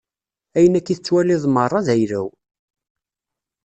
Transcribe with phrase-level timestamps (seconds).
[0.57, 2.27] Ayen akka i tettwaliḍ meṛṛa, d ayla-w.